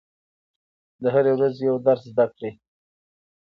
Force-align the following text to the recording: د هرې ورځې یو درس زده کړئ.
د 1.01 1.03
هرې 1.13 1.31
ورځې 1.35 1.63
یو 1.69 1.77
درس 1.87 2.03
زده 2.11 2.25
کړئ. 2.35 2.51